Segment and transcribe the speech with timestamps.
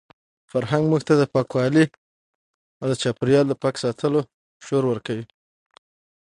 [0.51, 1.85] فرهنګ موږ ته د پاکوالي
[2.79, 4.21] او د چاپیریال د پاک ساتلو
[4.65, 5.25] شعور ورکوي.